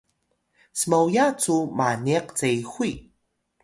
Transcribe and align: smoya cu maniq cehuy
smoya 0.79 1.25
cu 1.41 1.55
maniq 1.77 2.25
cehuy 2.37 2.93